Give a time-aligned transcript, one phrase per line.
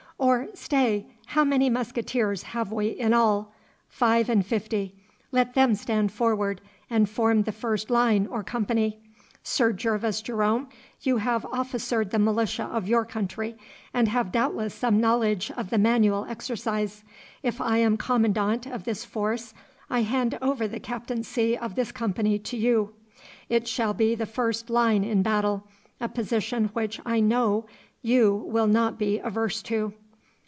[0.21, 3.55] Or stay how many musketeers have we in all?
[3.89, 4.93] Five and fifty.
[5.31, 8.99] Let them stand forward, and form the first line or company.
[9.41, 10.69] Sir Gervas Jerome,
[11.01, 13.55] you have officered the militia of your county,
[13.95, 17.03] and have doubtless some knowledge of the manual exercise.
[17.41, 19.55] If I am commandant of this force
[19.89, 22.93] I hand over the captaincy of this company to you.
[23.49, 25.65] It shall be the first line in battle,
[25.99, 27.65] a position which I know
[28.03, 29.95] you will not be averse to.